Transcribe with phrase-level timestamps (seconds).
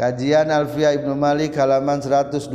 [0.00, 2.48] Kajian Alfiah Ibnu Malik halaman 128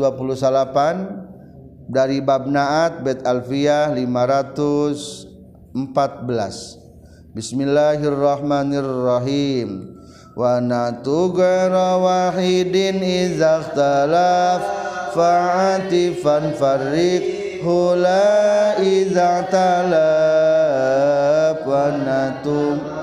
[1.86, 5.78] dari bab naat bet Alfiah 514.
[7.38, 9.94] Bismillahirrahmanirrahim.
[10.34, 14.66] Wa natu wahidin idza ikhtalaf
[15.14, 22.95] fa'atifan farriq hula idza talaf wa natu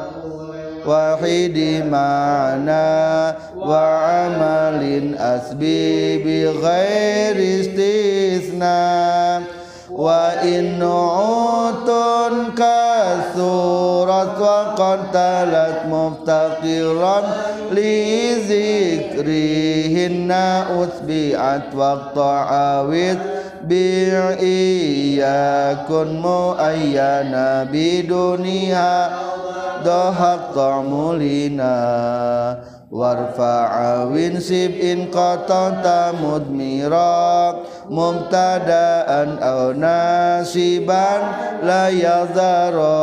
[0.87, 2.85] wahidi ma'na
[3.57, 3.83] wa
[4.27, 8.81] amalin asbi bi ghairi istisna.
[9.93, 12.92] Wa in utun ka
[13.35, 17.25] surat wa qatalat muftaqiran
[17.75, 17.95] li
[18.49, 20.45] zikrihinna
[20.83, 23.21] utbi'at wa ta'awit
[23.69, 24.49] bi'iyakun
[26.19, 28.95] mu'ayyana biduniha
[29.87, 33.33] dohak ta'mulina ta'mulina ta'mulina
[34.13, 41.23] warfa'awin sib'in qatanta mudmirak mumtadaan aw nasiban
[41.65, 43.01] la yadhara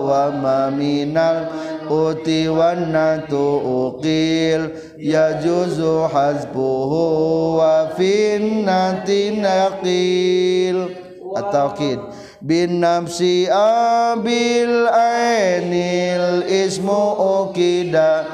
[0.00, 1.44] wa ma minal
[1.92, 3.60] uti wan natu
[3.92, 8.64] uqil yajuzu hazbuhu wa fin
[12.42, 17.14] bin nafsi abil ainil ismu
[17.46, 18.26] ukida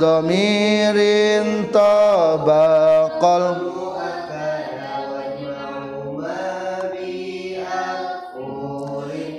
[0.00, 3.68] domirin tabaqal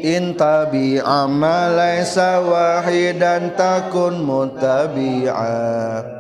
[0.06, 6.19] intabi amalaysa wahidan takun mutabi'a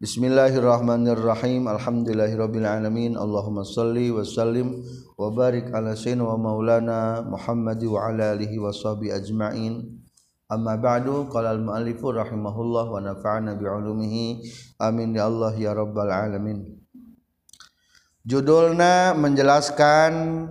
[0.00, 1.68] Bismillahirrahmanirrahim.
[1.68, 3.20] Alhamdulillahirabbil alamin.
[3.20, 4.80] Allahumma shalli wa sallim
[5.12, 10.00] wa barik ala sayyidina wa maulana Muhammad wa ala alihi wa sahbi ajma'in.
[10.48, 14.40] Amma ba'du qala al-muallifu rahimahullah wa nafa'ana bi ulumihi
[14.80, 16.64] amin ya Allah ya rabbal alamin.
[18.24, 20.48] Judulna menjelaskan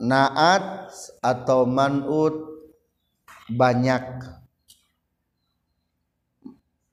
[0.00, 2.40] naat atau manut
[3.52, 4.24] banyak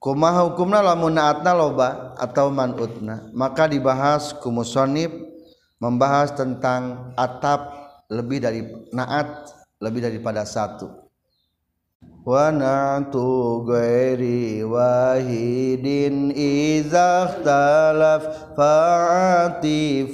[0.03, 5.15] kumaha hukumna lamun naatna loba atau manutna maka dibahas kumusonib
[5.79, 7.71] membahas tentang atap
[8.11, 9.51] lebih dari naat
[9.83, 10.87] lebih daripada satu.
[12.23, 20.07] Wa na'tu ghairi wahidin idza ikhtalaf fa'atifan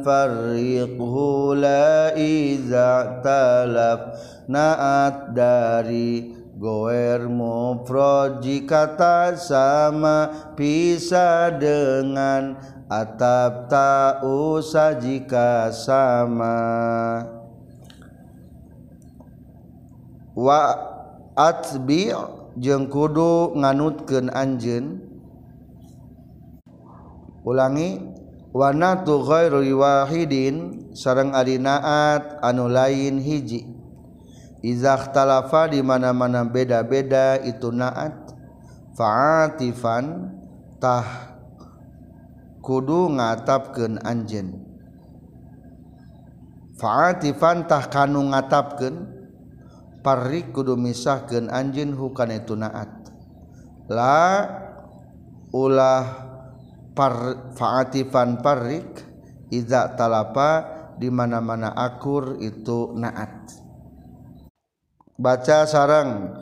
[0.00, 4.16] farriqhu la idza talaf
[4.48, 8.92] naat dari goer mufrad jika
[9.40, 16.60] sama bisa dengan atap tak usah jika sama.
[20.36, 20.62] Wa
[21.32, 22.12] atbi
[22.60, 25.00] jeung kudu nganutkeun anjeun.
[27.40, 28.04] Ulangi
[28.52, 33.79] wana tu ghairu wahidin sareng ari naat anu lain hiji.
[34.60, 38.12] Izahtalafa di mana-mana beda-beda itu naat.
[38.92, 40.36] Fa'atifan
[40.76, 41.36] tah
[42.60, 44.60] kudu ngatapkeun anjeun.
[46.76, 48.96] Fa'atifan tah kanu ngatapkeun
[50.04, 52.92] parik kudu misahkeun anjeun hukana itu naat.
[53.88, 54.44] La
[55.56, 56.04] ulah
[56.92, 57.14] par
[57.56, 58.88] fa'atifan parik
[59.48, 63.59] iza talapa di mana-mana akur itu naat.
[65.20, 66.40] baca sarang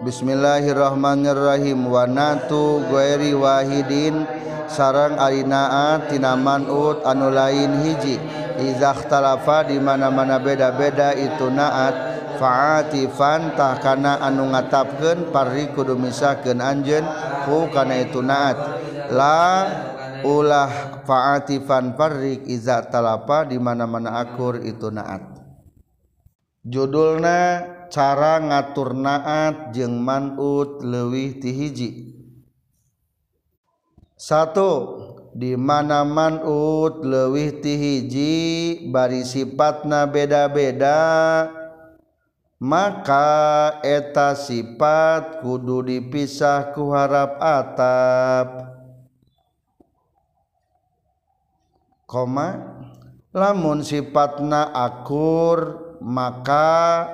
[0.00, 1.84] Bismillahirrahmanirrahim.
[1.92, 4.24] Wanatu Gueri Wahidin.
[4.64, 8.16] Sarang Arinaa tinaman ut anu lain hiji.
[8.64, 12.16] Izahtalafa dimana-mana beda-beda itu naat.
[12.40, 17.04] Faatifan tahkana anu ngatapkan pari kudu misakan anjen
[17.44, 18.56] ku kana itu naat.
[19.12, 19.68] La
[20.24, 25.28] ulah faatifan parik iza talapa dimana-mana akur itu naat.
[26.64, 32.16] Judulna cara ngatur naat jeung manut lewih tihiji
[34.14, 34.72] satu
[35.34, 40.98] di mana manut lewih tihiji bari sifatna beda-beda
[42.60, 48.48] maka eta sifat kudu dipisah ku harap atap.
[52.04, 52.60] Koma
[53.32, 57.08] lamun sifatna akur maka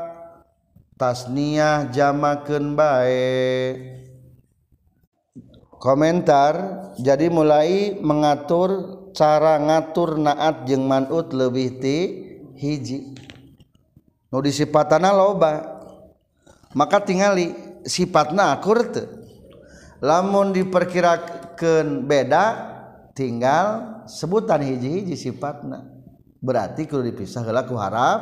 [0.97, 3.77] tasniah jamakeun bae.
[5.77, 6.55] Komentar
[6.97, 11.99] jadi mulai mengatur cara ngatur naat jeung manut leuwih ti
[12.57, 13.13] hiji.
[14.33, 15.79] Nu disifatana loba
[16.73, 17.53] maka tingali
[17.85, 19.07] sifatna akur teu.
[20.01, 22.45] Lamun diperkirakan beda
[23.17, 25.89] tinggal sebutan hiji-hiji sifatna.
[26.41, 28.21] Berarti kalau dipisah gelaku harap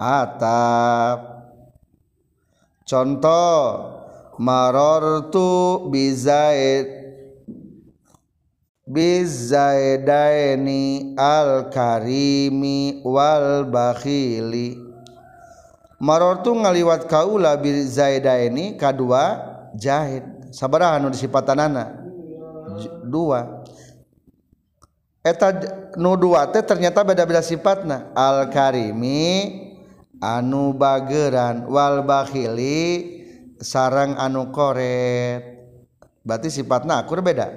[0.00, 1.31] atap
[2.92, 3.88] contoh
[4.36, 7.00] marortu bizaid
[8.84, 10.82] bizaidaini
[11.16, 14.76] al karimi wal bakhili.
[16.02, 19.40] Marortu ngaliwat kaula bizaidaini kadua
[19.72, 20.52] jahid.
[20.52, 21.96] Sabaraha nu disipatanana?
[23.08, 23.64] Dua.
[25.24, 25.54] Eta
[25.96, 28.12] nu dua teh ternyata beda-beda sifatna.
[28.12, 29.71] Al karimi
[30.22, 33.10] anu bageran wal bakhili
[33.58, 35.42] sarang anu koret.
[36.22, 37.50] Berarti sifatna akur beda?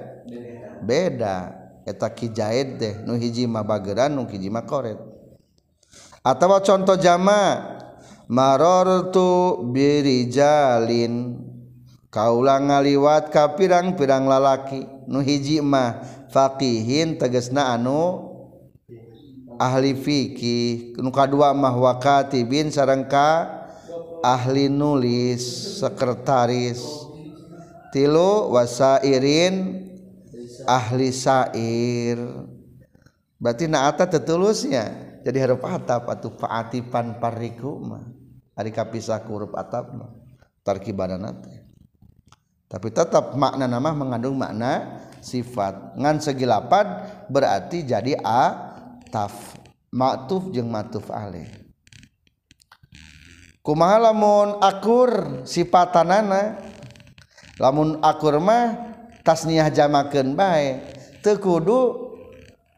[0.82, 1.54] Beda.
[1.86, 4.98] Eta kijahit deh nu hiji mah bageran nu hiji mah koret.
[6.26, 7.62] Atau contoh jama
[8.26, 11.46] marortu birijalin.
[12.10, 16.02] Kaula ngaliwat ka pirang-pirang lalaki nu hiji mah
[16.34, 18.25] faqihin tegesna anu
[19.60, 20.96] ahli fikih.
[21.00, 23.08] Nu kadua mah wakatibin sareng
[24.24, 25.42] ahli nulis
[25.80, 26.82] sekretaris.
[27.92, 29.86] Tilu wasairin
[30.68, 32.18] ahli sair.
[33.36, 38.04] Berarti naata tetulusnya jadi huruf atap atau faatipan pariku mah.
[38.56, 40.10] Ari kapisah huruf atap mah.
[40.64, 41.36] Tarkibanana
[42.66, 45.94] tapi tetap makna nama mengandung makna sifat.
[45.94, 48.65] Ngan segi lapan berarti jadi a
[49.16, 49.56] taf
[49.88, 51.48] maktuf jeung matuf alaih
[53.64, 56.60] kumaha lamun akur sifatanana
[57.56, 58.76] lamun akur mah
[59.24, 60.84] tasniah jamakeun bae
[61.24, 62.06] teu kudu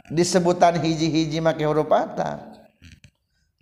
[0.08, 2.56] disebutan hiji-hiji make huruf ata.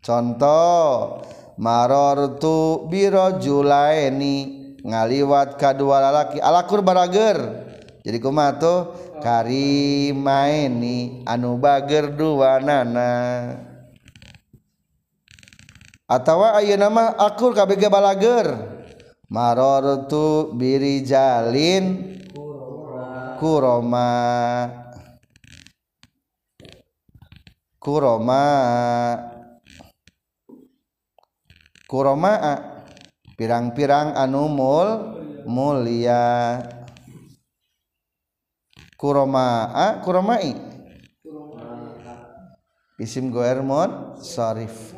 [0.02, 1.22] Contoh
[1.58, 4.36] marortu birojulaini
[4.86, 6.38] ngaliwat kadua lalaki.
[6.38, 7.66] Alakur barager.
[8.06, 8.54] Jadi kumaha
[9.26, 13.10] karimaini anu bager dua nana
[16.06, 18.78] atawa ayeuna nama akur kabeh balager.
[19.26, 22.14] Marartu birijalin
[23.42, 24.14] kuroma.
[27.82, 28.46] Kuroma.
[31.90, 32.32] Kuroma
[33.34, 34.88] pirang-pirang anu mul
[35.42, 36.62] mulia.
[38.96, 39.70] Kuroma
[40.02, 40.56] kuromai.
[42.96, 44.96] Isim goermon sarif.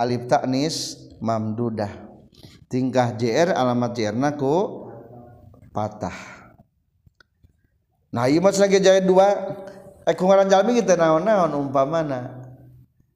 [0.00, 1.90] Alif taknis mamdudah
[2.70, 4.86] tingkah jr alamat jr naku
[5.74, 6.14] patah.
[8.14, 9.28] Nah iya mas lagi jahit dua.
[10.06, 12.40] Eh kungaran jalmi kita naon-naon umpamana.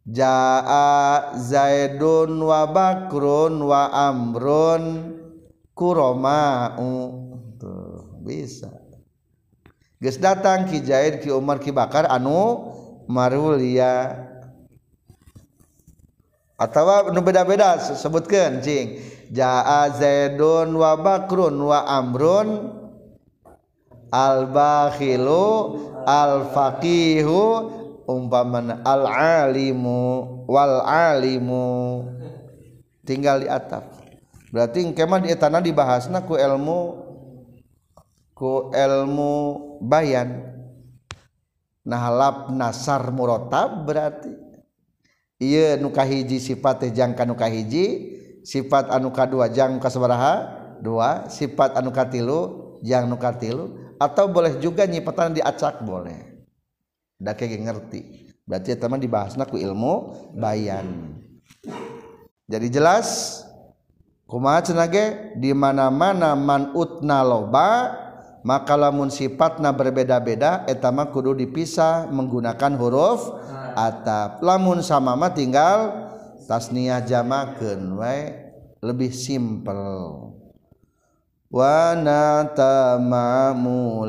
[0.04, 5.16] Jaa zaidun wa bakrun wa amrun
[5.72, 6.92] kuroma'u
[8.24, 8.72] bisa.
[10.00, 12.72] Guys datang Ki Zaid Ki Umar Ki Bakar anu
[13.04, 14.24] marulia
[16.54, 19.02] atau nu beda-beda sebutkan cing
[19.34, 22.72] jaa zaidun wa bakrun wa amrun
[24.14, 25.76] al bakhilu
[26.06, 27.40] al faqihu
[28.06, 29.04] umpamana al
[29.44, 32.06] alimu wal alimu
[33.04, 33.84] tinggal di atap.
[34.54, 37.03] Berarti kemah di tanah dibahasna ku ilmu
[38.34, 39.34] ku ilmu
[39.80, 40.52] bayan.
[41.86, 44.34] Nah lafna sar muratab berarti.
[45.38, 48.14] Ieu nu kahiji sifat teh jangka nu kahiji
[48.46, 54.86] sifat anu kadua jang kasabaraha dua sifat anu katilu jang nu katilu atau boleh juga
[54.86, 56.44] nyipatan diacak boleh.
[57.18, 58.34] Da kayak ngerti.
[58.44, 61.16] Berarti teman dibahasna ku ilmu bayan.
[62.44, 63.40] Jadi jelas
[64.28, 68.03] kumaha cenage di mana-mana man utna loba
[68.44, 73.32] maka lamun sifatna berbeda-beda etama kudu dipisah menggunakan huruf
[73.72, 74.44] atap.
[74.44, 76.12] Lamun sama mah tinggal
[76.44, 78.16] tasniah jamakeun we
[78.84, 80.36] lebih simpel.
[81.54, 84.02] Wa natamamu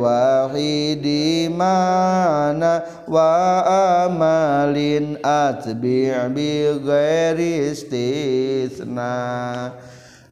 [0.00, 3.60] wahidi mana wa
[4.08, 9.12] amalin atbi' bi ghairi istisna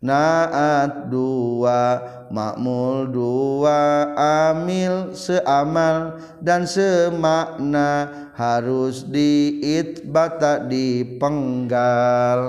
[0.00, 4.12] naat dua makmul dua
[4.50, 12.40] amil seamal dan semakna harus diitbata dipenggal.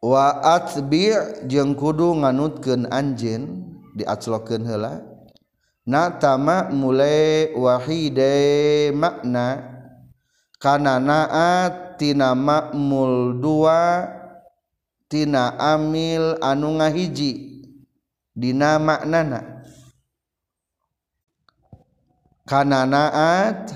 [0.00, 1.12] Wa atbi
[1.44, 5.04] jeung kudu nganutkeun anjeun diaclokeun heula.
[5.84, 9.64] Natama mulai wahide makna
[10.60, 14.19] kana naat tina makmul dua
[15.10, 17.58] tina amil anu ngahiji
[18.30, 19.66] dina maknana.
[22.46, 23.74] Kana naat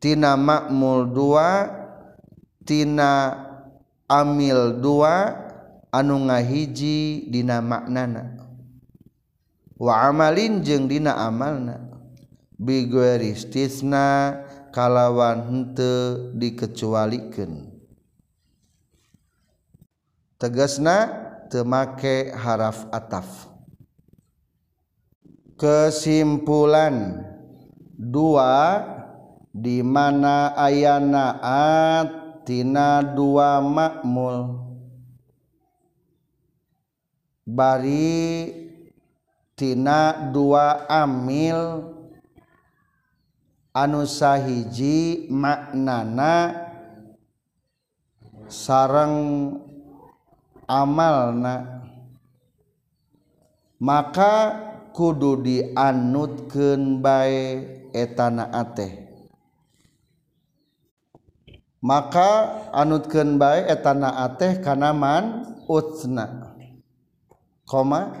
[0.00, 1.68] tina makmul dua
[2.64, 3.36] tina
[4.08, 5.36] amil dua
[5.92, 8.40] anu ngahiji dina maknana.
[9.76, 11.76] Wa amalin jeung dina amalna.
[12.60, 14.36] Bigueristisna
[14.68, 17.69] kalawan henteu dikecualikeun
[20.40, 20.96] tegesna
[21.52, 23.52] temake haraf ataf.
[25.60, 27.28] Kesimpulan.
[28.00, 28.80] Dua
[29.52, 34.56] di mana ayana atina dua makmul.
[37.44, 38.48] Bari
[39.52, 41.92] tina dua amil.
[43.76, 46.56] Anu sahiji maknana
[48.50, 49.69] sarang
[50.70, 51.82] amalna.
[53.82, 54.34] Maka
[54.94, 59.10] kudu dianutkeun bae etana ateh.
[61.82, 62.30] Maka
[62.70, 65.24] anutkeun bae etana ateh kana man
[65.66, 66.54] utsna.
[67.64, 68.12] Koma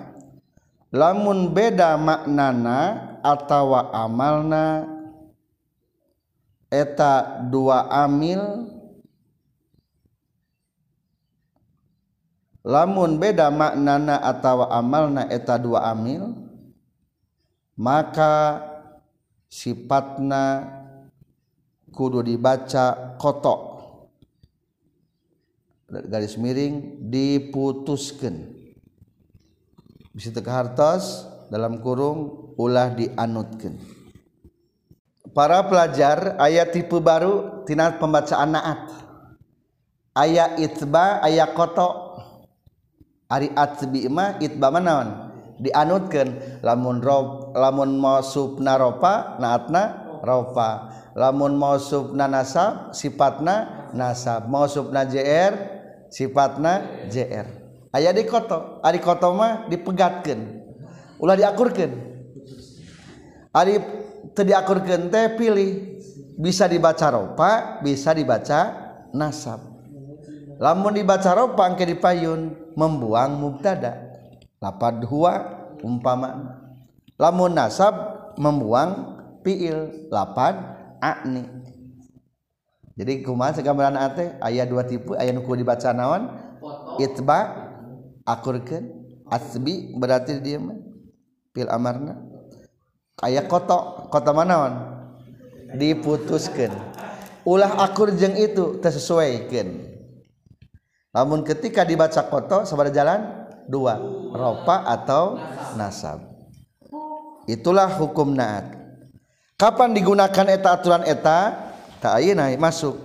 [0.90, 2.78] lamun beda maknana
[3.22, 4.88] atawa amalna
[6.72, 8.40] eta dua amil
[12.64, 16.32] lamun beda maknana atau amalna eta dua amil
[17.76, 18.60] maka
[19.48, 20.68] sifatna
[21.90, 23.60] kudu dibaca kotok
[25.88, 28.54] garis miring diputuskan
[30.14, 33.80] bisa teka hartos dalam kurung ulah dianutkan
[35.30, 38.82] para pelajar ayat tipe baru tina pembacaan naat.
[40.10, 42.09] Ayat itba ayat kotok
[43.30, 45.30] Ari atbi mah itba manaon
[45.62, 50.90] dianutkan lamun rob lamun mausub naropa naatna ropa.
[51.14, 54.50] Lamun mausub na nasab sifatna nasab.
[54.50, 55.54] Mausub na jr
[56.10, 57.46] sifatna jr
[57.90, 60.62] aya di koto ari koto mah dipegatkan
[61.18, 61.90] ulah diakurkan
[63.54, 63.78] ari
[64.34, 65.72] teu diakurkan teh pilih.
[66.40, 68.72] Bisa dibaca ropa bisa dibaca
[69.12, 69.60] nasab.
[70.60, 74.12] lamun dibaca ropang ke dipayun membuang mubtada.
[74.60, 75.40] Lapad huwa
[75.80, 76.60] umpama
[77.16, 77.96] lamun nasab
[78.36, 80.52] membuang piil lapad
[81.00, 81.48] akni
[83.00, 84.36] jadi kumaha segambaran ate?
[84.44, 86.36] Ayat dua tipe ayat nuku dibaca naon?
[87.00, 87.38] Itba
[88.28, 89.00] akurkeun.
[89.30, 90.60] Asbi berarti dia
[91.56, 92.20] pil amarna.
[93.24, 95.00] Ayat koto kota manaon
[95.70, 96.72] diputuskan
[97.46, 99.89] ulah akur jeng itu tersesuaikan.
[101.10, 103.98] Namun ketika dibaca koto sabar jalan dua
[104.30, 105.38] ropa atau
[105.74, 106.22] nasab.
[107.50, 108.78] Itulah hukum naat.
[109.58, 111.70] Kapan digunakan eta aturan eta?
[111.98, 112.96] Tak naik masuk.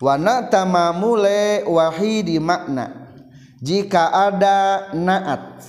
[0.00, 3.10] Wana tamamule wahidi makna.
[3.60, 5.64] Jika ada naat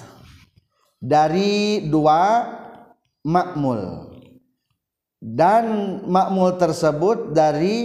[1.00, 2.48] dari dua
[3.24, 4.12] makmul
[5.20, 7.78] dan makmul tersebut dari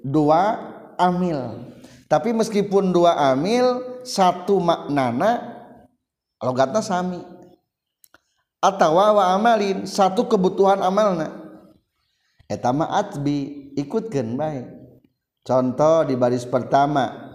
[0.00, 0.56] dua
[0.96, 1.71] amil
[2.12, 5.40] tapi meskipun dua amil satu maknana
[6.44, 7.24] logatna sami.
[8.60, 11.32] Atau wa amalin satu kebutuhan amalna.
[12.52, 14.68] Eta ma atbi ikutkeun baik
[15.40, 17.32] contoh di baris pertama.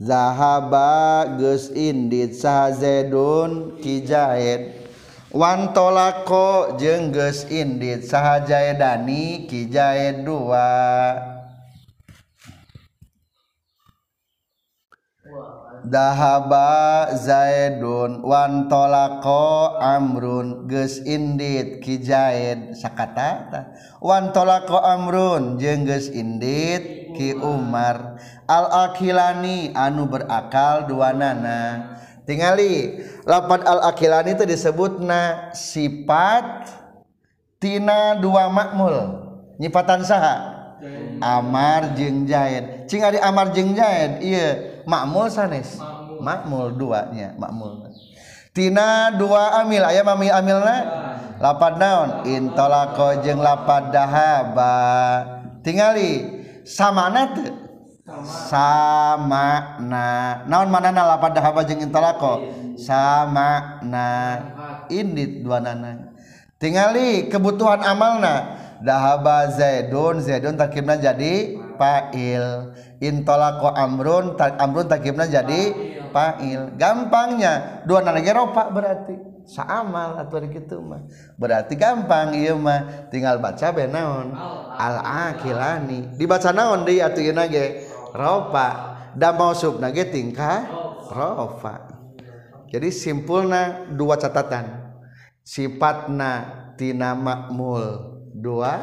[0.00, 4.82] Zahaba geus indit sahazedun kijahid
[5.30, 11.31] wantolako jeung geus indit sahajaedani kijahid dua
[15.92, 23.68] dahaba zaidun wantolako amrun geus indit kijahid sakata
[24.00, 28.16] wantolako amrun jeung geus indit ki umar.
[28.48, 31.92] Al-akilani anu berakal dua nana
[32.24, 36.72] tinggali lapan al-akilani itu disebut na sifat
[37.60, 38.96] tina dua makmul
[39.60, 40.56] nyipatan saha?
[41.22, 45.78] Amar jeng jahid cing ari amar jeng jahid iya makmul sanes?
[46.22, 46.78] Makmul.
[46.78, 47.88] Duanya makmul.
[48.52, 50.76] Tina dua amil ayam amil amilna
[51.40, 52.28] lapad naon?
[52.28, 54.76] Intolako jeng lapad dahaba.
[55.64, 56.28] Tingali
[56.68, 57.54] sama teu?
[58.22, 60.04] Sama na
[60.44, 62.44] naon mana na lapad dahaba jeung intalako
[62.76, 64.04] sama na
[64.90, 66.12] indit dua nana.
[66.60, 68.60] Tingali kebutuhan amalna?
[68.82, 75.74] Dahaba zaidun zaidun takimna jadi fa'il intolako amrun amrun takibna jadi
[76.14, 76.78] fa'il.
[76.78, 77.82] Gampangnya.
[77.82, 79.34] Dua nana ropa berarti.
[79.42, 81.02] Saamal atau gitu mah.
[81.34, 83.10] Berarti gampang iya mah.
[83.10, 84.30] Tinggal baca benaon
[84.78, 88.94] al akilani dibaca naon di atuh ge ropa.
[89.12, 90.64] Dan mausub nage tingkah?
[91.12, 91.84] Rofa.
[92.72, 94.96] Jadi simpulna dua catatan.
[95.44, 96.32] Sifatna
[96.80, 98.22] tina makmul.
[98.32, 98.80] Dua.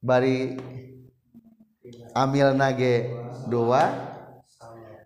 [0.00, 0.56] Bari
[2.16, 3.92] amil nage dua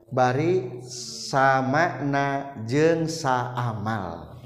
[0.08, 0.80] bari
[1.28, 4.40] samakna jeung saamal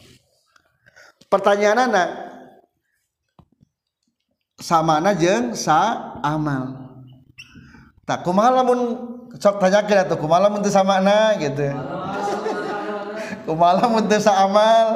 [1.31, 2.33] pertanyaanana
[4.59, 6.83] samana jeung saamal
[8.07, 8.81] tak kumaha lamun
[9.39, 11.67] sok tanyakeun atuh kumaha lamun teu samana gitu.
[13.43, 14.87] Kumaha lamun teu saamal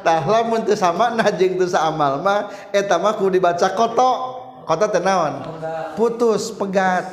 [0.00, 4.31] tah lamun teu samana jeung teu saamal mah eta mah kudu dibaca kotok
[4.64, 5.44] koto teh naon?
[5.98, 7.04] Putus pegat.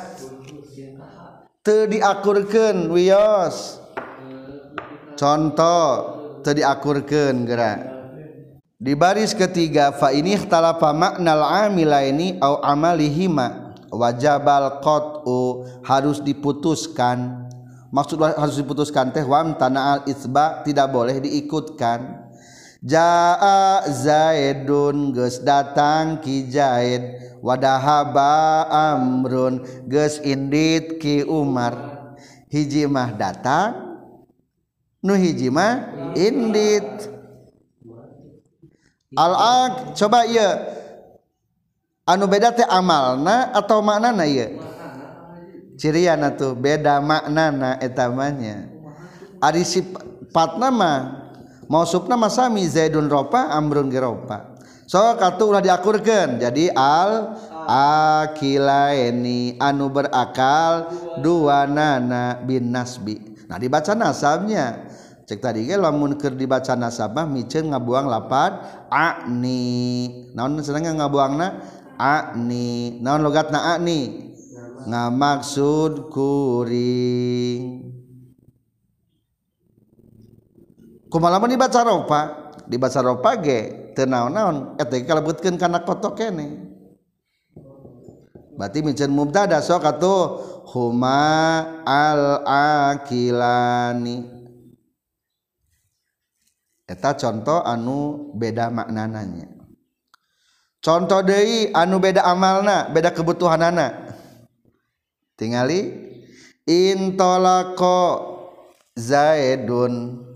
[1.60, 3.76] Teu diakurkeun wios
[5.12, 5.84] contoh
[6.40, 8.00] teu diakurkeun geura
[8.80, 13.76] di baris ketiga fa ini ikhtalafa maknal amilaini au amalihima.
[13.90, 17.50] Wajabal qat'u harus diputuskan.
[17.92, 22.29] Maksud harus diputuskan teh wam tanah al isba tidak boleh diikutkan
[22.80, 31.76] jaa zaidun geus datang ki zaid wadahaba amrun geus indit ki umar.
[32.50, 34.02] Hiji mah datang
[35.00, 37.08] nu hiji mah indit.
[39.14, 40.50] Al aq coba ieu.
[42.10, 44.58] Anu beda teh amalna atau maknana ieu?
[45.80, 48.68] Ciriana tuh beda maknana etamanya
[49.40, 51.24] ari sifat nama
[51.70, 54.58] mau mausupna masami Zaidun ropa Amrun geropa
[54.90, 57.38] so katu ulah diakurkan jadi al
[57.70, 60.90] akilaini anu berakal
[61.22, 63.20] dua nana bin nasbi.
[63.46, 64.90] Nah dibaca nasabnya.
[65.30, 68.58] Cek tadi ge lamun keur dibaca nasabah micen ngabuang lapan
[68.90, 71.62] akni naon seneng ngabuangna?
[71.94, 74.26] Akni naon logatna ani?
[74.80, 77.99] Ngamaksud kuring
[81.10, 82.20] kumalamun dibaca ropa
[82.70, 86.70] dibaca ropa ge tenaon-naon eta kalebutkeun kana kotok kene.
[88.54, 90.22] Berarti micen mubtada sok atuh
[90.70, 92.44] huma al
[92.94, 94.20] akilani
[96.86, 99.48] eta contoh anu beda maknananya.
[100.80, 104.14] Contoh deui anu beda amalna beda kebutuhanana.
[105.34, 105.88] Tingali
[106.68, 107.98] intolako
[108.92, 110.29] zaidun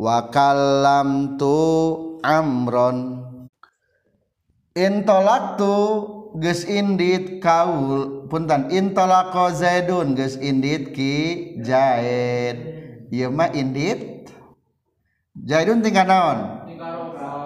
[0.00, 1.60] wakalam tu
[2.24, 3.20] amron.
[4.72, 5.76] Intolaktu
[6.40, 11.16] geus indit kaul punten intolako zaidun geus indit ki
[11.60, 12.56] zaid
[13.12, 14.30] ieu mah indit
[15.36, 16.38] zaidun tinggal naon?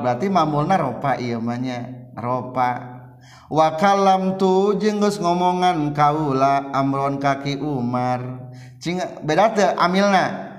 [0.04, 1.78] Berarti mamulna ropa ieu mah nya
[2.14, 2.94] ropa.
[3.48, 8.52] Wakalam tu jeung geus ngomongan kaula amron kaki Umar.
[8.78, 10.53] Cing beda amilna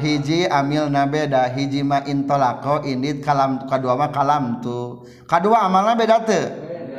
[0.00, 5.04] hiji amil na beda hijima intolako ini kalam kedua mah kalam tu.
[5.24, 6.46] Kedua amalna beda tuh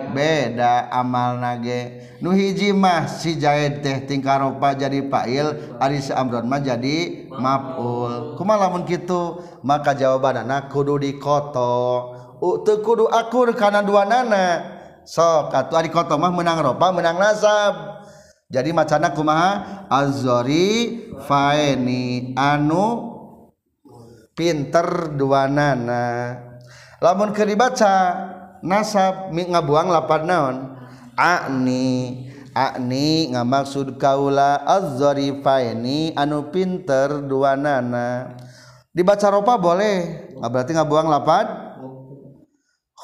[0.08, 6.46] beda amal nage nu hiji mah si jaid teh tingkaropa jadi fa'il ari si amron
[6.48, 8.38] mah jadi maf'ul.
[8.38, 9.42] Kumaha lamun kitu?
[9.66, 12.14] Maka jawabanna kudu dikoto.
[12.38, 14.62] Teu kudu akur kana dua nana
[15.02, 17.97] sok atuh ari koto mah menang ropa menang nasab.
[18.48, 19.84] Jadi macana kumaha?
[19.92, 22.32] Azori faeni.
[22.36, 23.16] Anu
[24.38, 26.38] pinter dua nana
[27.02, 28.14] lamun keur dibaca
[28.62, 30.56] nasab ngabuang lapan naon?
[31.18, 38.38] Akni akni ngamaksud kaula azori faeni anu pinter dua nana
[38.94, 41.46] dibaca ropa boleh berarti ngabuang lapan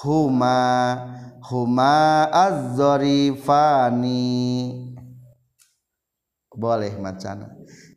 [0.03, 0.61] huma.
[1.43, 4.23] Huma az-zarifani
[6.53, 7.49] boleh macana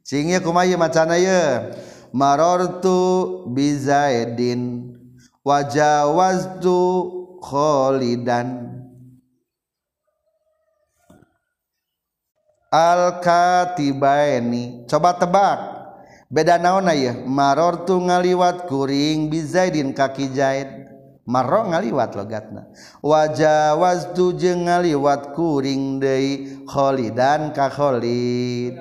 [0.03, 1.71] cingnya kumaya macana ya
[2.12, 4.92] marortu bizaidin
[5.45, 6.81] wajawaztu
[7.42, 8.77] kholidan
[12.73, 15.61] al katibaini coba tebak.
[16.27, 20.86] Beda naon ya marortu ngaliwat kuring bizaidin kaki zaid
[21.27, 22.71] marro ngaliwat logatna.
[23.03, 28.79] Wajawaz tujeng ngaliwat kuring deui kholidan ka kholid.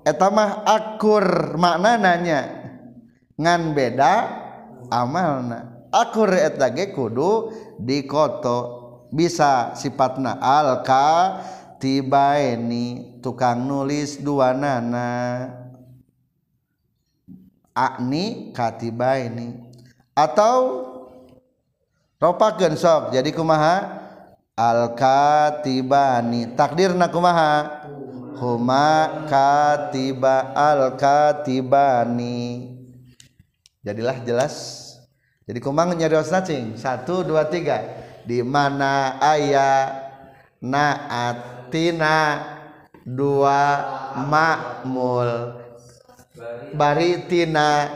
[0.00, 2.40] Eta mah akur makna nanya
[3.36, 4.14] ngan beda
[4.88, 5.88] amalna.
[5.92, 8.80] Akur eta ge kudu dikoto.
[9.10, 11.42] Bisa sifatna alka
[11.82, 15.59] tibaeni tukang nulis dua nana
[17.74, 19.54] akni katiba ini
[20.14, 20.84] atau
[22.20, 23.98] ropa gensok jadi kumaha?
[24.60, 27.80] Al katibani takdir na kumaha?
[28.36, 32.68] Huma katiba al katibani
[33.80, 34.86] jadilah jelas.
[35.48, 36.14] Jadi kumang nyari
[36.46, 36.76] cing.
[36.76, 37.82] Satu dua tiga.
[38.22, 39.88] Di mana ayat
[40.60, 42.44] naatina
[43.02, 43.60] dua
[44.28, 45.56] makmul
[46.74, 47.88] baritina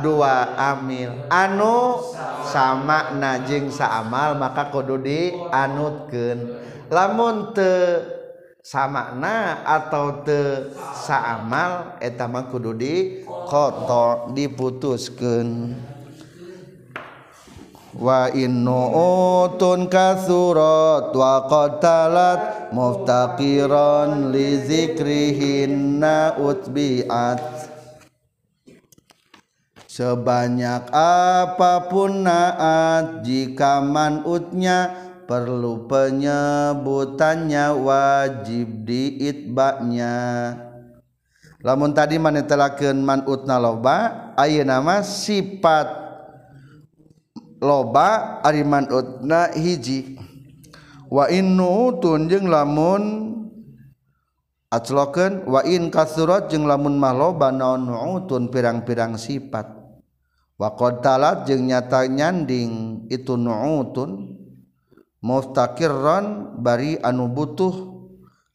[0.00, 1.26] dua amil.
[1.28, 2.02] Anu
[2.46, 6.38] sama najeng saamal maka kudu dianutkeun.
[6.88, 7.72] Lamun te
[8.64, 15.76] samakna atau te saamal eta mah kudu di koto diputuskeun.
[17.98, 18.94] Wa innu
[19.42, 27.57] utun kasurat wa qatalat muftaqiran li zikrihinna utbi'at.
[29.98, 34.94] Sebanyak apa pun naat jika manutnya
[35.26, 40.14] perlu penyebutannya wajib diitbaknya.
[41.66, 45.90] Lamun tadi manetelakeun manutna loba ayeuna nama sifat
[47.58, 50.14] loba ariman utna hiji.
[51.10, 53.34] Wa innu tunjeng lamun
[54.70, 59.77] aclokeun wa in kasurat jeung lamun mah loba naon nu'utun pirang-pirang sifat
[60.58, 64.34] waqad talat jeung nyata nyanding itu nu'utun
[65.22, 67.74] muftakirran bari anu butuh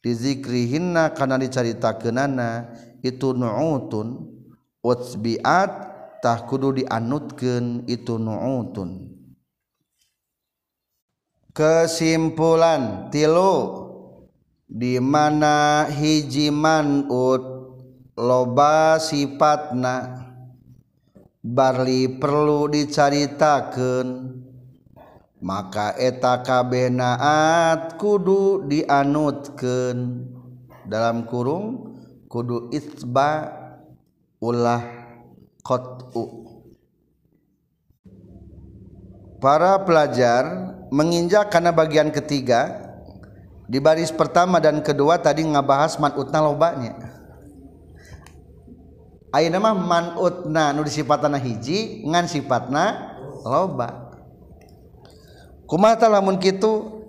[0.03, 4.35] dizikrihinna kana dicaritakeunana itu nu'utun.
[4.83, 5.71] Utsbiat
[6.19, 9.15] tah kudu dianutkeun itu nu'utun.
[11.55, 13.87] Kesimpulan tilu
[14.67, 17.71] di mana hiji manut
[18.19, 19.95] loba sifatna
[21.43, 24.07] Barli perlu dicaritakan
[25.43, 30.23] maka eta kabenaat kudu dianutken
[30.87, 31.99] dalam kurung
[32.31, 33.51] kudu isba
[34.39, 34.87] ulah
[35.67, 36.47] qot'u
[39.43, 40.47] para pelajar
[40.87, 42.79] menginjak karena bagian ketiga.
[43.67, 47.22] Di baris pertama dan kedua tadi ngabahas manutna lobanya.
[49.33, 54.13] Ayo nama manutna nu disifatna hiji ngan sifatna loba.
[55.65, 57.01] Kumata lamun kitu?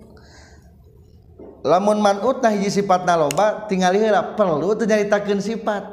[1.61, 5.85] Lamun manutna hiji sifatna loba tingali heula perlu teu nyaritakeun sifat.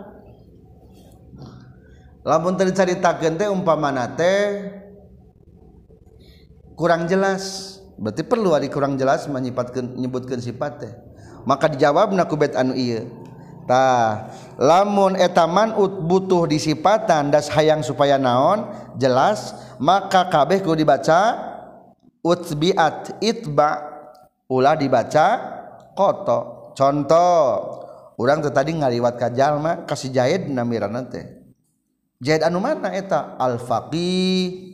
[2.25, 4.73] Lamun teu dicaritakeun teh umpamana teh
[6.81, 7.77] kurang jelas.
[8.01, 10.93] Berarti perlu ari kurang jelas menyifatkeun nyebutkeun sifat teh.
[11.45, 13.22] Maka dijawabna ku bet anu ieu.
[13.69, 18.67] tah lamun etaman ut butuh disipatan das hayang supaya naon?
[19.01, 21.39] Jelas maka kabeh ku dibaca
[22.23, 23.91] utbiat itba.
[24.53, 25.27] Ulah dibaca
[25.97, 26.73] koto.
[26.77, 27.41] Contoh
[28.21, 31.25] orang tuh tadi ngaliwat ka jalma kasih jahid namirana teh.
[32.21, 33.35] Jahid anu mana eta?
[33.41, 34.73] Al faqih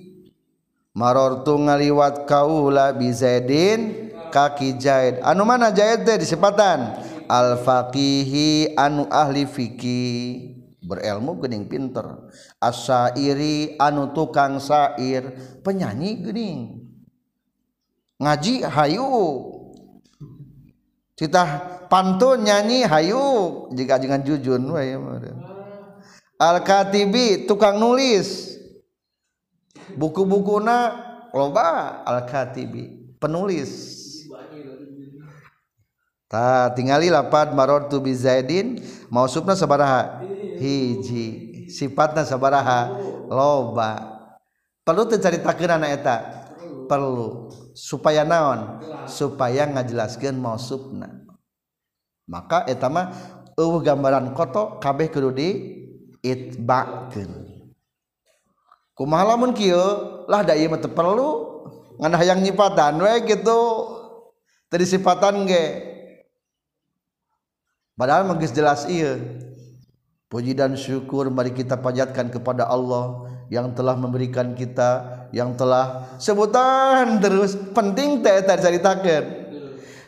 [0.98, 5.22] marortu ngaliwat kaula bi zaidin kaki jahid.
[5.24, 7.07] Anu mana jahid teh disipatan?
[7.28, 10.56] Al faqihi anu ahli fikih.
[10.82, 12.32] Berilmu geuning pinter.
[12.56, 16.60] Asyairi anu tukang syair penyanyi geuning.
[18.18, 19.08] Ngaji hayu.
[21.14, 21.44] Cita
[21.92, 23.68] pantun nyanyi hayu.
[23.76, 24.64] Jika jangan jujun
[26.38, 28.56] Al-Katibi tukang nulis.
[29.98, 30.94] Buku-bukuna
[31.34, 33.97] loba Al-Katibi penulis
[36.28, 40.20] Ta tingali lapad marortu bi Zaidin mausubna sabaraha.
[40.60, 41.26] Hiji
[41.72, 42.92] sifatna sabaraha
[43.32, 44.20] loba.
[44.84, 46.16] Perlu teu caritakeun anak eta?
[46.88, 47.48] Perlu.
[47.72, 48.84] Supaya naon?
[49.08, 51.28] Supaya ngajelaskeun mausubna
[52.28, 53.10] maka eta mah
[53.56, 55.48] eueuh gambaran koto kabeh kudu di
[56.20, 57.56] itbakeun.
[58.92, 59.80] Kumaha lamun kieu?
[60.28, 61.28] Lah da ieu mah perlu
[61.98, 63.60] ngan hayang nyipatan we gitu.
[64.68, 65.87] Tadi sifatan ge.
[67.98, 69.18] Padahal menggeus jelas ieu.
[70.28, 77.16] Puji dan syukur mari kita panjatkan kepada Allah yang telah memberikan kita yang telah sebutan
[77.16, 79.48] terus penting teh ceritakan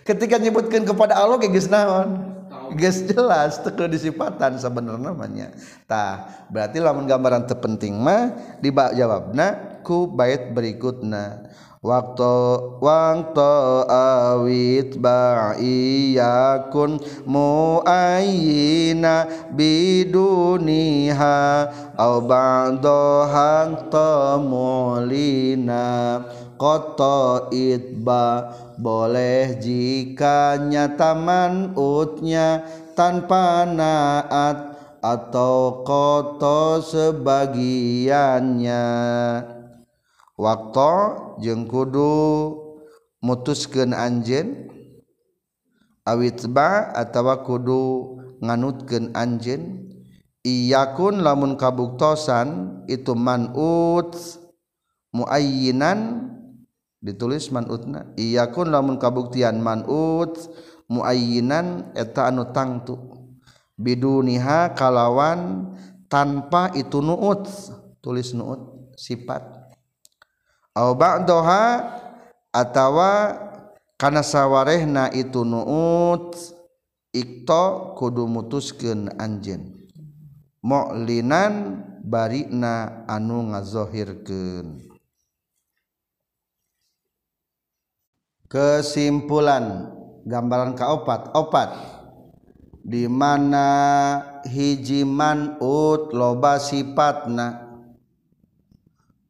[0.05, 2.31] ketika nyebutkan kepada Allah geus naon?
[2.77, 5.51] Geus jelas teu disipatan sebenarnya namanya.
[5.91, 11.51] Tah berarti lamun gambaran terpenting mah dijawabna ku bait berikutna
[11.81, 12.37] waktu
[12.85, 19.25] waktu awit ba'iyakun mu'ayyina
[19.57, 21.41] biduniha.
[21.97, 25.85] Au ba'dohan temulina.
[26.61, 32.61] Koto itba boleh jika nyataman utnya
[32.93, 38.85] tanpa naat atau koto sebagiannya
[40.41, 40.93] waktu
[41.45, 42.17] jeng kudu
[43.21, 44.73] mutuskeun anjen
[46.09, 47.83] awitba atau kudu
[48.41, 49.93] nganutkeun anjen
[50.41, 54.17] iyakun lamun kabuktosan itu manut
[55.13, 56.33] muayyinan
[57.05, 60.41] ditulis manutna iyakun lamun kabuktian manut
[60.89, 62.97] muayyinan eta anu tangtu
[63.77, 65.69] biduniha kalawan
[66.09, 67.45] tanpa itu nuut
[68.01, 69.60] tulis nuut sifat.
[70.75, 71.65] au ba'daha
[72.55, 73.37] atawa
[73.99, 76.35] kana sawarehna itu nuut
[77.11, 79.77] ikto kudu mutuskeun anjeun.
[80.61, 84.93] Mu'linan barina anu ngazohirkeun.
[88.51, 89.95] Kesimpulan
[90.27, 91.71] gambaran kaopat opat.
[92.81, 93.69] Di mana
[94.49, 97.70] hiji manut loba sifatna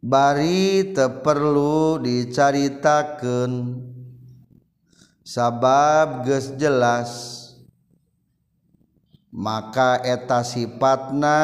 [0.01, 3.77] bari teperlu dicaritakan
[5.21, 7.39] sabab ges jelas.
[9.31, 11.39] Maka eta sifatna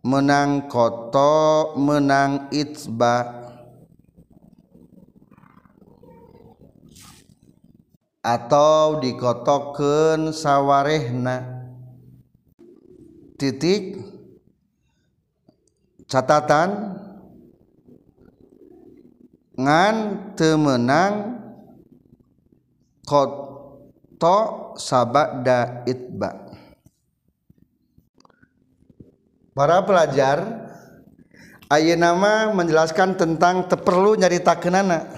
[0.00, 3.44] menang koto menang itba
[8.24, 11.68] atau dikotoken sawarehna.
[13.36, 14.11] Titik.
[16.12, 17.00] Catatan
[19.56, 19.96] ngan
[20.36, 21.40] temenang
[23.08, 24.40] koto
[24.76, 26.52] sabda itba
[29.56, 30.68] para pelajar
[31.72, 35.08] Aye nama menjelaskan tentang teperlu nyaritakenana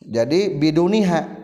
[0.04, 1.42] Jadi biduniha.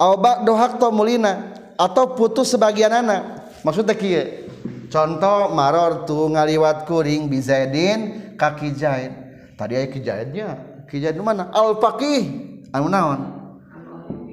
[0.00, 4.48] Au ba'du haqqo mulina atau putus sebagian anak maksudnya kieu?
[4.88, 9.19] Contoh maror tuh ngaliwat kuring bizaidin kaki jahit.
[9.60, 10.48] tadi aya kijahidnya
[10.88, 11.52] kijahid mana?
[11.52, 12.24] Al faqih
[12.72, 13.20] anu naon?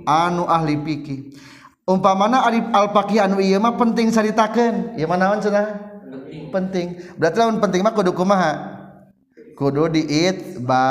[0.08, 1.36] Anu ahli fikih.
[1.84, 4.96] Umpamana ahli al faqih anu ieu mah penting saritakeun.
[4.96, 5.68] Ieu mah naon cenah?
[6.48, 7.04] Penting.
[7.20, 8.80] Berarti lamun penting mah kudu kumaha?
[9.60, 10.88] Kudu di itba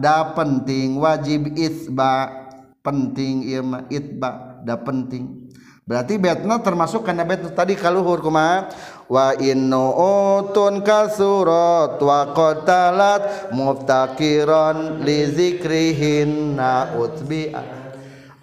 [0.00, 0.96] da penting.
[0.96, 2.42] Wajib itba.
[2.80, 5.52] Penting ieu mah itba da penting.
[5.84, 8.72] Berarti betna termasuk karena bet tadi kaluhur kumaha?
[9.08, 17.52] wa innu'utun kasurat wa qatalat muftakiran li zikrihinna utbi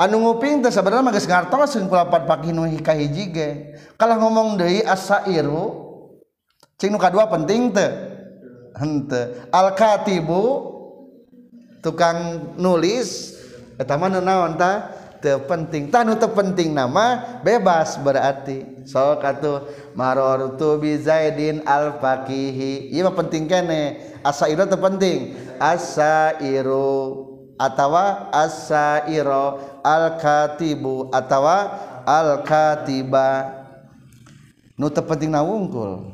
[0.02, 3.50] anu nguping teh sebenarnya mah geus ngartoseun ku lapat pakinu hiji ge.
[4.02, 5.94] Kalah ngomong deui asairu
[6.82, 7.92] cing nu kadua penting teh.
[8.72, 10.42] Henteu al katibu
[11.86, 13.38] tukang nulis
[13.78, 15.01] eta mah naon tah?
[15.22, 18.84] terpenting tanu terpenting nama bebas berarti.
[18.90, 24.12] So katu maror tu bizaidin al fakihi iya mah penting kene.
[24.22, 26.90] Asairu terpenting asairu
[27.58, 31.74] atawa asairo al katibu atawa
[32.06, 33.50] al katiba
[34.78, 36.06] nu terpenting na wungkul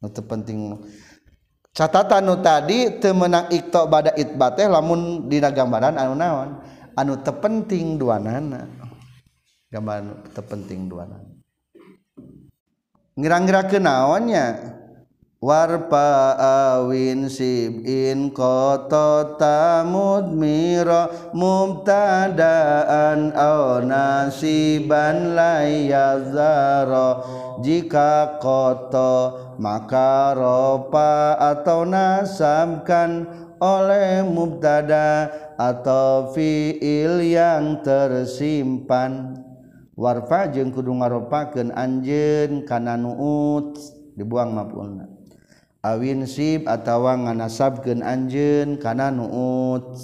[0.00, 0.80] nu terpenting
[1.72, 6.60] catatan nu tadi temenang ikto bada itbateh lamun dina gambaran anu naon?
[6.98, 8.68] Anu terpenting dua nana
[9.72, 11.28] gambaran terpenting dua nana
[13.12, 14.46] ngira-ngira kenaonnya
[15.42, 27.26] warpa awin sibin koto tamud miro mubtadaan au nasiban layazaro.
[27.58, 33.26] Jika koto maka ropa atau nasabkan
[33.62, 39.38] oleh mubtada atau fiil yang tersimpan.
[39.94, 43.78] Warfa jeung kudu ngaropakeun anjeun kana nuut
[44.18, 45.06] dibuang maf'ulna.
[45.86, 49.94] Awin sib atawa nganasabkeun anjeun kana nuut.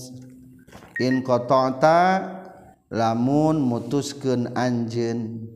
[1.03, 2.31] In qata'ta
[2.95, 5.51] lamun mutuskeun anjeun.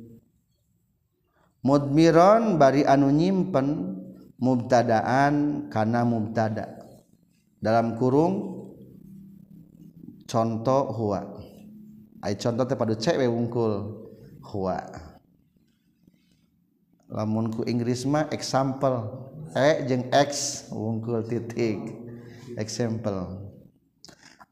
[1.63, 3.95] Mudmiron bari anu nyimpen
[4.43, 6.82] mubtadaan kana mubtada'
[7.63, 8.67] dalam kurung
[10.27, 11.39] contoh huwa
[12.23, 14.03] ai contoh teh pada cewek wungkul.
[14.43, 14.79] Huwa
[17.07, 19.31] lamun ku Inggris mah example.
[19.55, 21.79] E jeung x wungkul titik.
[22.59, 23.49] Example.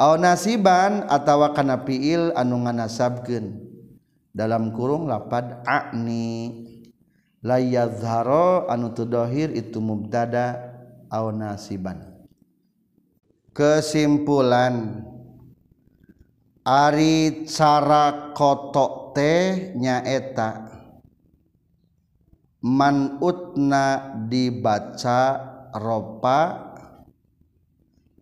[0.00, 3.70] Au nasiban atawa kana fiil anu nganasabkeun.
[4.30, 6.64] Dalam kurung lapad akni
[7.42, 10.70] la yadhharo anu tudohir itu mubtada
[11.10, 12.09] aw nasiban.
[13.60, 15.04] Kesimpulan.
[16.64, 20.64] Ari cara kotok teh nyaeta
[22.64, 25.20] manutna dibaca
[25.76, 26.40] ropa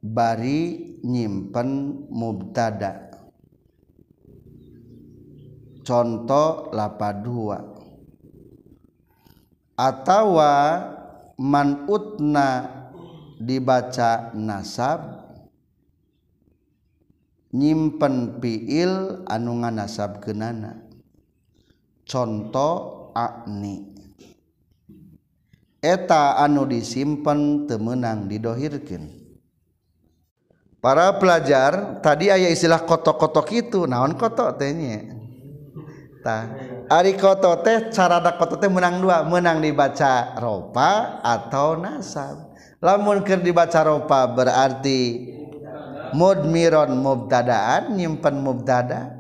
[0.02, 1.70] bari nyimpen
[2.10, 3.14] mubtada.
[5.86, 7.58] Contoh lapad dua.
[9.78, 10.54] Atawa
[11.38, 12.48] manutna
[13.38, 15.17] dibaca nasab
[17.54, 20.84] nyimpen piil anu nganasab genana
[22.04, 23.88] contoh akni
[25.80, 29.08] eta anu disimpen temenang didohirkan
[30.78, 35.18] para pelajar tadi ayah istilah kotok-kotok itu naon kotok tehnya
[36.20, 36.52] ta
[36.88, 42.48] ari koto teh cara dak kotok teh menang dua menang dibaca ropa atau nasab.
[42.80, 45.34] Lamun ker dibaca ropa berarti
[46.14, 49.18] mudmiron mubtadaan nyimpen mubtada.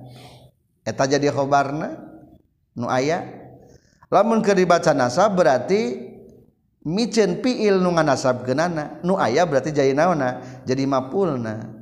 [0.84, 1.98] Eta jadi khobarna?
[2.78, 3.24] Nu aya?
[4.08, 6.08] Lamun keur dibaca nasab berarti
[6.88, 11.76] micen piil nu nganasab genana nu aya berarti jadi naona jadi mapulna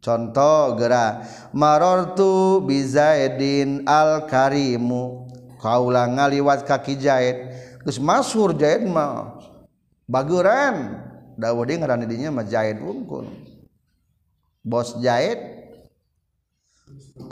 [0.00, 1.20] contoh gera
[1.52, 5.28] marortu bizaidin al karimu
[5.60, 7.36] kaula ngaliwat kaki jahit
[7.84, 9.36] geus masyhur jahit mah.
[10.08, 11.04] Baguran.
[11.38, 13.28] Dawuh dia ngaran dinya mah jahit unggul
[14.68, 15.40] bos jahit.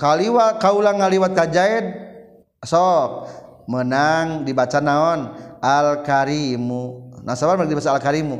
[0.01, 1.87] Kaliwa kaulang ngaliwat ka jahit.
[2.65, 3.29] Sok.
[3.69, 5.37] Menang dibaca naon?
[5.61, 8.39] Al karimu nah sabar dibaca al karimu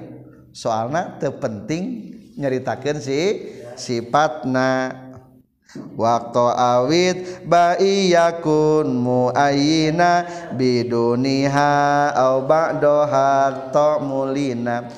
[0.55, 3.43] soalna terpenting nyaritakan si
[3.75, 5.03] sifatna.
[5.77, 10.25] Waktu awit baiyakun muayina
[10.57, 11.75] biduniha
[12.17, 14.89] au ba'da mulina.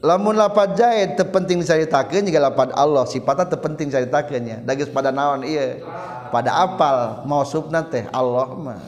[0.00, 3.04] lamun lapat jahit terpenting diceritakan juga lapat Allah.
[3.04, 5.80] Sifatnya terpenting diceritakannya dagis pada naon iya
[6.32, 7.24] pada apal.
[7.28, 8.80] Mau subna teh Allah mah.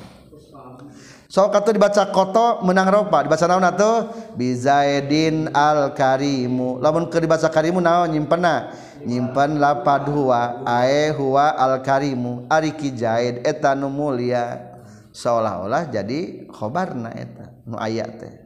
[1.33, 3.25] So kata dibaca koto menang ropa.
[3.25, 8.13] Dibaca naon atau bizaidin al karimu lamun ke dibaca karimu naon?
[8.13, 8.73] Nyimpena.
[9.03, 14.73] Nyimpen lapad huwa ae huwa al karimu ariki jaid eta nu mulia.
[15.13, 18.42] Seolah-olah jadi khobarna eta nu ayat teh.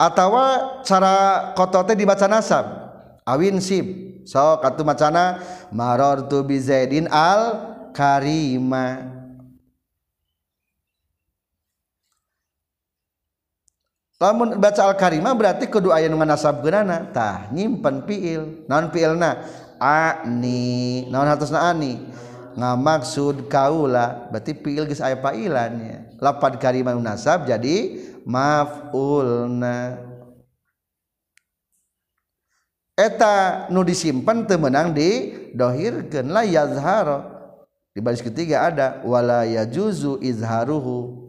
[0.00, 2.64] Atawa cara kotote dibaca nasab.
[3.22, 3.86] Awin sib.
[4.26, 5.42] So katu macana
[5.74, 9.02] marartu bi zaidin al karima
[14.22, 17.10] lamun baca al karima berarti kudu aya nu nasab geunana.
[17.10, 18.66] Tah nyimpen fiil.
[18.70, 19.42] Naon fiilna?
[19.82, 21.10] Ani.
[21.10, 21.98] Naon hartosna ani?
[22.54, 24.30] Ngamaksud kaula.
[24.30, 26.18] Berarti fiil geus aya failannya.
[26.22, 29.98] Lapad karima nasab jadi mafulna.
[32.92, 37.24] Eta nu disimpan temenang di dohirkeun la yazharo
[37.92, 41.28] di baris ketiga ada wala yajuzu izharuhu.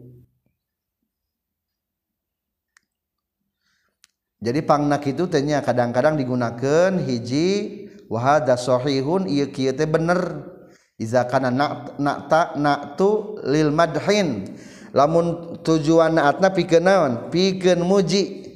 [4.44, 10.52] Jadi pangnak itu tanya kadang-kadang digunakan hiji wahada sahihun ieu kieu teh bener.
[11.00, 14.52] Iza kana nak nak tu lil madhin
[14.94, 17.12] lamun tujuan naatna pikeun naon?
[17.28, 18.46] Pikeun muji.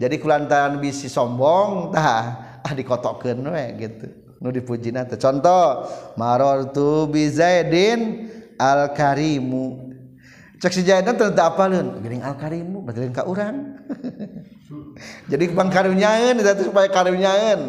[0.00, 4.06] Jadi kulantaran bisi sombong tah ah dikotokkeun we gitu.
[4.40, 5.20] Nu dipujina teh.
[5.20, 5.84] Contoh
[6.16, 9.88] marartu bi zaidin al karimu
[10.58, 13.78] cek si Jaidan teu apaleun geuning al karimu batelin ka urang.
[15.30, 17.62] Jadi bang karunyaeun eta supaya karunyaeun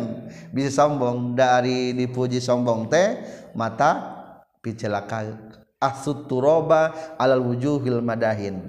[0.50, 3.22] bisa sombong dari dipuji sombong teh
[3.54, 4.18] mata
[4.66, 8.68] picelakaeun asutturoba alal wujuhil madahin.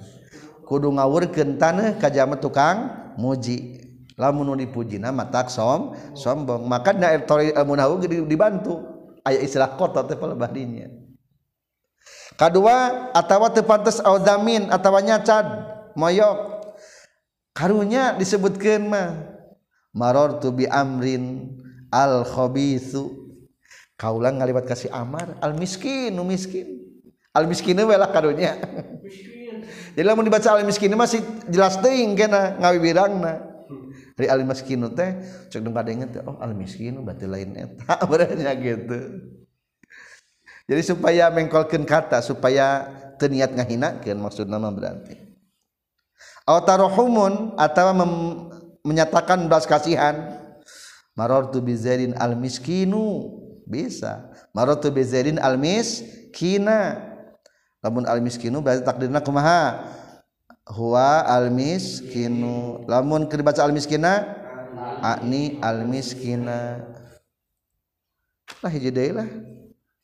[0.64, 3.82] Kudu ngawurkeun taneuh ka jama tukang muji.
[4.14, 6.64] Lamun nu dipujina matak som sombong.
[6.70, 8.78] Maka na tori eh, amun hawu dibantu.
[9.26, 10.88] Aya istilah kota teh palebah dinya
[12.40, 15.44] kadua atawa teu pantes auzamin atawa nyacad
[15.92, 16.64] moyok.
[17.52, 19.20] Karunya disebutkeun mah
[19.92, 21.52] marartu bi amrin
[21.92, 23.12] al khabithu
[24.00, 26.80] kaulang ngaliwat kasih amar al miskin nu miskin.
[27.34, 28.58] Al miskin we lah karunya.
[29.94, 33.50] Jadi lamun dibaca al miskin masih jelas teuing kena ngawibirangna
[34.14, 35.10] dari al miskin teh
[35.50, 38.98] cek dong kadengen teh oh al miskin berarti lain eta berarti gitu.
[40.70, 42.86] Jadi supaya mengkolkeun kata supaya
[43.18, 45.18] teu niat ngahinakeun maksudna mah berarti.
[46.46, 47.90] Aw tarohumun atau
[48.86, 50.38] menyatakan belas kasihan.
[51.18, 53.34] Marartu bizaidin al miskinu
[53.66, 54.30] bisa.
[54.54, 57.09] Marartu bizaidin al miskina
[57.80, 59.84] lamun al miskinu berarti takdirna kumaha?
[60.70, 64.22] Huwa al miskinu lamun keur dibaca al miskina
[65.02, 66.86] ani al miskina
[68.60, 69.28] lah hiji deui lah.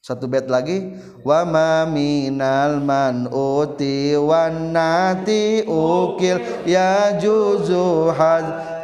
[0.06, 0.94] Satu bait lagi.
[1.26, 8.14] Wa ma minal man uti wan nati ukil ya juzu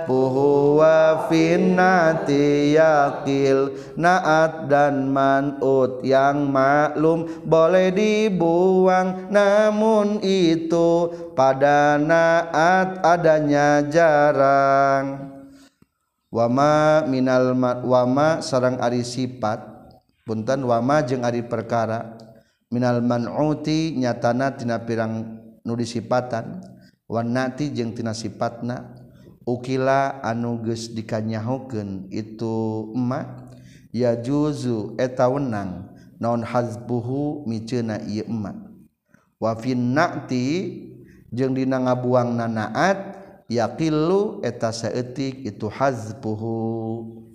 [0.08, 9.28] huwa finnati yakil naat dan manut yang maklum boleh dibuang.
[9.28, 15.32] Namun itu pada naat adanya jarang.
[16.32, 17.52] Wama minal
[17.84, 19.60] wama sarang ari sifat.
[20.24, 22.16] Punten wama jeung ari perkara.
[22.72, 26.64] Minal man'uti nyatana tina pirang nu disipatan
[27.04, 29.01] wanati jeung tina sifatna
[29.46, 33.52] ukila anuges dikanyahukeun itu emak
[33.92, 35.90] ya juzu eta wenang
[36.22, 38.56] naon hazbuhu miceuna ieu emak.
[39.42, 40.46] Wa finnati
[41.34, 43.18] jeung dina ngabuang nanaat
[43.50, 47.31] yaqillu eta saeutik itu hazbuhu.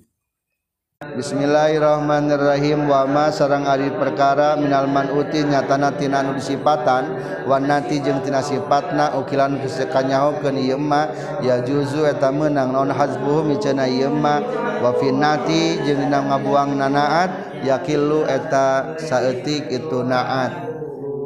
[0.97, 2.89] Bismillahirrahmanirrahim.
[2.89, 7.21] Wama sarang ari perkara minalman uti nyatana tina nu disipatan.
[7.45, 11.13] Wanati jeung tina sifatna ukilan kesekanyahokeun ieu mah.
[11.45, 14.41] Ya juzu eta meunang non hazbuhu micenah ieu mah.
[14.81, 20.65] Wa finnati jeung dina ngabuang nanaat yakilu eta saeutik itu naat.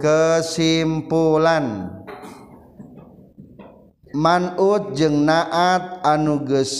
[0.03, 1.95] Kesimpulan.
[4.11, 6.75] Manut jeung naat anuges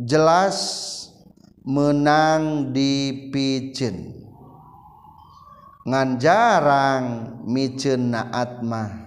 [0.00, 0.88] jelas
[1.62, 4.14] menang dipicen
[5.82, 7.04] ngan jarang
[7.46, 9.02] micen naatmah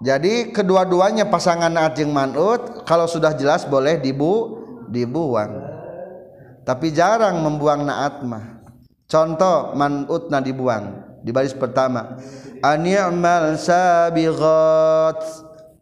[0.00, 5.68] jadi kedua-duanya pasangan naat jeung manut kalau sudah jelas boleh dibu dibuang.
[6.64, 8.64] Tapi jarang membuang naatmah
[9.04, 12.16] contoh manut na dibuang di baris pertama.
[12.64, 15.20] Ani'mal sabighat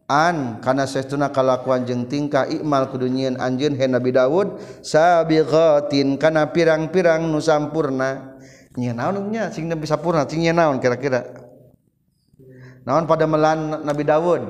[0.08, 6.48] an kana saestuna kalakuan jeung tingkah ikmal kudu nyieun anjeun he Nabi Daud sabighatin kana
[6.48, 8.40] pirang-pirang nu sampurna.
[8.72, 11.28] Nyieun naon nya sing Nabi sampurna sing nyieun naon kira-kira?
[12.88, 14.42] Naon pada melan Nabi Daud?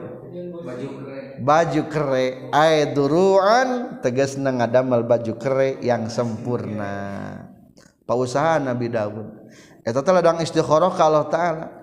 [0.63, 1.43] Baju kere.
[1.43, 7.35] Baju kere ay duruan tegasna ngadamel baju kere yang sempurna
[8.07, 9.27] pausaha Nabi Daud.
[9.83, 11.78] Eta teh ladang istikharah ka Allah taala.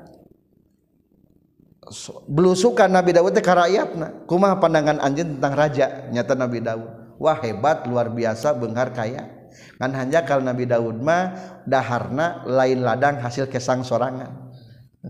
[2.25, 5.88] belusukan Nabi Dawud teh karakyatna kumah pandangan anjeun tentang raja?
[6.09, 7.17] Nyata Nabi Daud.
[7.21, 9.29] Wah hebat luar biasa benghar kaya.
[9.79, 14.51] Kan hanya kalau Nabi Daud mah daharna lain ladang hasil kesang sorangan.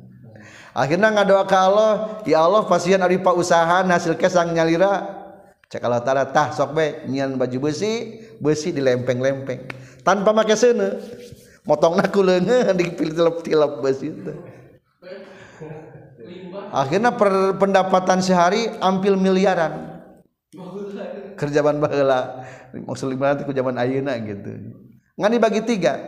[0.82, 1.92] Akhirnya ngadoa ke Allah
[2.28, 5.24] ya Allah pasien ari usaha hasil kesang nyalira.
[5.66, 9.66] Cek Allah taala tah sok be nyian baju besi besi dilempeng-lempeng.
[10.06, 11.02] Tanpa make seuneu
[11.66, 14.38] motongna ku leungeun dipilip-tilep besi teh.
[16.72, 17.14] Akhirnya
[17.56, 20.02] pendapatan sehari ampil miliaran.
[21.36, 22.48] Kerjaan baheula.
[22.76, 24.52] Maksud nanti zaman ayeuna gitu.
[25.20, 26.00] Ngan dibagi tiga.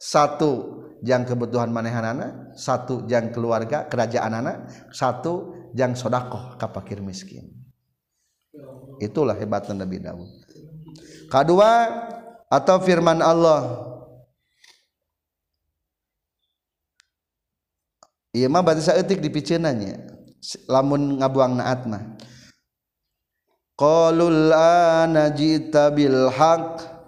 [0.00, 7.52] Satu jang kebutuhan manehanana satu jang keluarga kerajaan anak satu jang sodakoh ka fakir miskin.
[9.00, 10.40] Itulah hebatnya Nabi Daud
[11.30, 11.70] kedua
[12.50, 13.86] atau firman Allah
[18.30, 19.98] Iya mah berarti saeutik dipiceunanya.
[20.70, 22.14] Lamun ngabuang naat mah.
[23.74, 26.98] Qalul ana jita bil haq.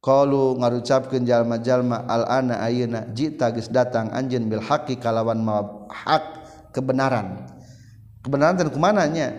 [0.00, 5.60] Qalu ngarucapkeun jalma-jalma al ana ayeuna jita geus datang anjeun bil haqi kalawan ma
[5.92, 6.24] hak
[6.72, 7.44] kebenaran.
[8.24, 9.32] Kebenaran teh kumana nya?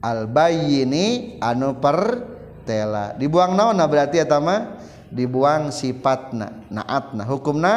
[0.00, 2.24] Al bayyini anu per
[2.64, 3.12] tela.
[3.20, 4.80] Dibuang naon berarti eta mah?
[5.08, 7.74] Dibuang sifatna, naatna, hukumna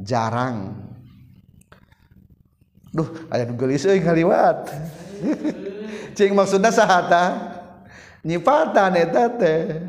[0.00, 0.91] jarang.
[2.92, 4.68] Duh, aya nu geulis euy ngaliwat.
[6.16, 7.40] Cing maksudna sahata?
[8.20, 9.80] Nyipatan eta teh.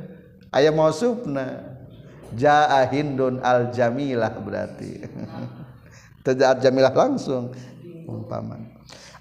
[0.48, 1.76] Aya mausufna.
[2.32, 5.04] Jaa Hindun al Jamilah berarti.
[6.24, 7.52] Tidak Jamilah langsung
[8.08, 8.56] umpama.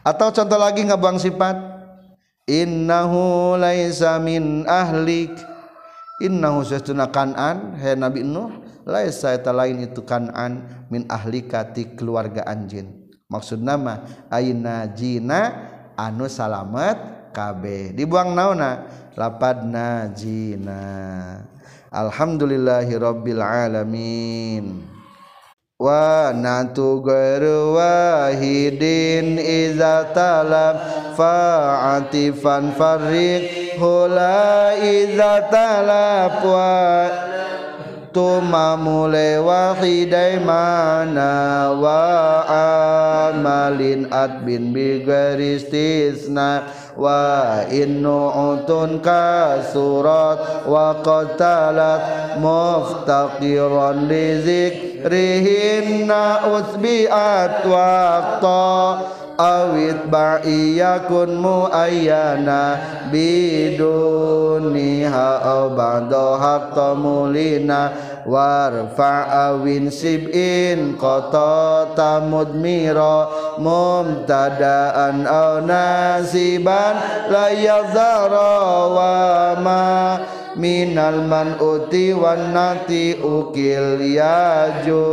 [0.07, 1.59] Atau contoh lagi ngabuang sifat
[2.47, 5.35] innahu laisa min ahlik
[6.23, 8.51] innahu sesuna kanan he nabi nuh
[8.83, 13.02] laisa eta lain itu kanan min ahlika ti keluarga anjeun
[13.33, 15.41] maksud nama aina jina
[15.97, 18.85] anu salamet KB dibuang nauna
[19.17, 20.85] lapad najina
[21.93, 24.81] Alhamdulillahirabbil alamin.
[25.77, 30.81] Wa natu ghairu wahidin iza talab
[31.13, 36.73] fa'atifan farriq hula iza talab wa
[38.13, 42.45] tumamule wahidai mana wa
[43.33, 61.35] amalin adbin bigaristisna wa innu'utun kasurat wa qatalat muftaqiran li zikrihinna usbi'at waqta awit ba'iyakun
[61.43, 62.63] muayyana
[63.11, 64.49] biduniha
[65.43, 67.91] aw ba'da hatta mulina
[68.23, 73.27] warfa awin sib'in qata tamudmira
[73.59, 76.95] mumtadaan aw nasiban
[77.27, 78.55] la yadhara
[78.95, 79.13] wa
[79.59, 79.83] ma
[80.57, 85.05] minal man uti wan nati ukil yaju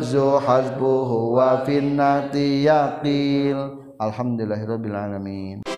[0.00, 3.76] zu hasbuhu wa finnati yaqil.
[4.00, 5.69] Alhamdulillahirabbil alamin